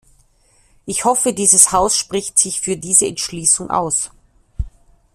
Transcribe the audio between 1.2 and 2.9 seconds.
dieses Haus spricht sich für